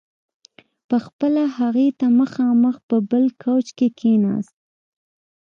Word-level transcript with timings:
په 0.87 0.97
خپله 1.05 1.43
هغې 1.57 1.87
ته 1.99 2.07
مخامخ 2.19 2.75
په 2.89 2.97
بل 3.09 3.25
کاوچ 3.41 3.67
کې 3.77 3.87
کښېناست. 3.97 4.55